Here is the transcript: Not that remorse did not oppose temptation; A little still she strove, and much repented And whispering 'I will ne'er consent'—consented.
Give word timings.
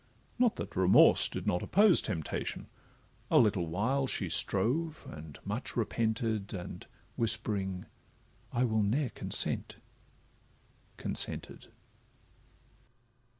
Not 0.39 0.55
that 0.55 0.75
remorse 0.75 1.29
did 1.29 1.45
not 1.45 1.61
oppose 1.61 2.01
temptation; 2.01 2.65
A 3.29 3.37
little 3.37 3.67
still 3.69 4.07
she 4.07 4.29
strove, 4.29 5.05
and 5.07 5.37
much 5.45 5.75
repented 5.77 6.55
And 6.55 6.87
whispering 7.17 7.85
'I 8.51 8.63
will 8.63 8.81
ne'er 8.81 9.09
consent'—consented. 9.09 11.67